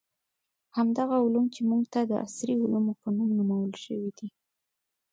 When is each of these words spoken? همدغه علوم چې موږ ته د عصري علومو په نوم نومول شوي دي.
همدغه 0.77 1.15
علوم 1.25 1.45
چې 1.55 1.61
موږ 1.69 1.83
ته 1.93 1.99
د 2.05 2.11
عصري 2.25 2.55
علومو 2.63 2.93
په 3.01 3.07
نوم 3.17 3.29
نومول 3.37 3.73
شوي 3.83 4.11
دي. 4.17 4.27